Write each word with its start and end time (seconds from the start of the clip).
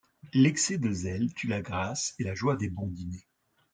L’excès 0.33 0.79
de 0.79 0.91
zèle 0.91 1.31
tue 1.35 1.45
la 1.47 1.61
grâce 1.61 2.15
et 2.17 2.23
la 2.23 2.33
joie 2.33 2.55
des 2.55 2.71
bons 2.71 2.87
dîners. 2.89 3.27